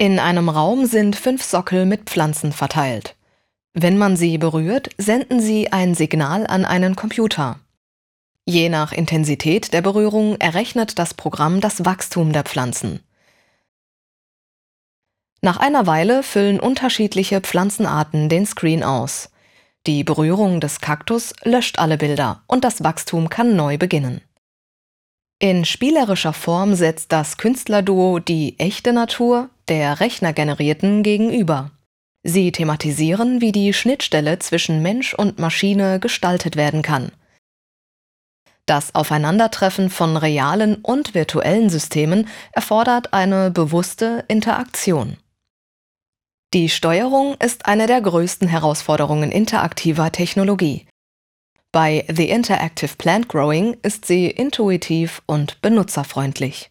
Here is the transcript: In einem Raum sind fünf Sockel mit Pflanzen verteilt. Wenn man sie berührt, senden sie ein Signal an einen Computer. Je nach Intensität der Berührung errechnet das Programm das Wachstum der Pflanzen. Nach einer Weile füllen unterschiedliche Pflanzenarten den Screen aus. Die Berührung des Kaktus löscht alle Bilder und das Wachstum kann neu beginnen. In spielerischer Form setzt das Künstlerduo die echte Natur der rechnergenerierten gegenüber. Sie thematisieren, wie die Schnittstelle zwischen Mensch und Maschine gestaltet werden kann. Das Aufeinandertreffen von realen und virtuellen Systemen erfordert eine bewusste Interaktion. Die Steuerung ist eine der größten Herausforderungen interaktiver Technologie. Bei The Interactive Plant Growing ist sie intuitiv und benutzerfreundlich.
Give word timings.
In 0.00 0.20
einem 0.20 0.48
Raum 0.48 0.86
sind 0.86 1.16
fünf 1.16 1.42
Sockel 1.42 1.84
mit 1.84 2.08
Pflanzen 2.08 2.52
verteilt. 2.52 3.16
Wenn 3.74 3.98
man 3.98 4.16
sie 4.16 4.38
berührt, 4.38 4.90
senden 4.96 5.40
sie 5.40 5.72
ein 5.72 5.96
Signal 5.96 6.46
an 6.46 6.64
einen 6.64 6.94
Computer. 6.94 7.58
Je 8.44 8.68
nach 8.68 8.92
Intensität 8.92 9.72
der 9.72 9.82
Berührung 9.82 10.36
errechnet 10.36 11.00
das 11.00 11.14
Programm 11.14 11.60
das 11.60 11.84
Wachstum 11.84 12.32
der 12.32 12.44
Pflanzen. 12.44 13.00
Nach 15.40 15.56
einer 15.56 15.86
Weile 15.88 16.22
füllen 16.22 16.60
unterschiedliche 16.60 17.40
Pflanzenarten 17.40 18.28
den 18.28 18.46
Screen 18.46 18.84
aus. 18.84 19.30
Die 19.86 20.04
Berührung 20.04 20.60
des 20.60 20.80
Kaktus 20.80 21.32
löscht 21.44 21.78
alle 21.78 21.96
Bilder 21.96 22.42
und 22.46 22.64
das 22.64 22.84
Wachstum 22.84 23.28
kann 23.28 23.56
neu 23.56 23.78
beginnen. 23.78 24.20
In 25.40 25.64
spielerischer 25.64 26.32
Form 26.32 26.74
setzt 26.74 27.12
das 27.12 27.36
Künstlerduo 27.36 28.18
die 28.18 28.58
echte 28.58 28.92
Natur 28.92 29.50
der 29.68 30.00
rechnergenerierten 30.00 31.02
gegenüber. 31.02 31.70
Sie 32.24 32.50
thematisieren, 32.50 33.40
wie 33.40 33.52
die 33.52 33.72
Schnittstelle 33.72 34.40
zwischen 34.40 34.82
Mensch 34.82 35.14
und 35.14 35.38
Maschine 35.38 36.00
gestaltet 36.00 36.56
werden 36.56 36.82
kann. 36.82 37.12
Das 38.66 38.94
Aufeinandertreffen 38.94 39.88
von 39.88 40.16
realen 40.16 40.74
und 40.76 41.14
virtuellen 41.14 41.70
Systemen 41.70 42.28
erfordert 42.52 43.14
eine 43.14 43.50
bewusste 43.50 44.24
Interaktion. 44.28 45.16
Die 46.54 46.70
Steuerung 46.70 47.34
ist 47.44 47.66
eine 47.66 47.86
der 47.86 48.00
größten 48.00 48.48
Herausforderungen 48.48 49.30
interaktiver 49.30 50.10
Technologie. 50.10 50.86
Bei 51.72 52.06
The 52.08 52.30
Interactive 52.30 52.96
Plant 52.96 53.28
Growing 53.28 53.76
ist 53.82 54.06
sie 54.06 54.30
intuitiv 54.30 55.20
und 55.26 55.60
benutzerfreundlich. 55.60 56.70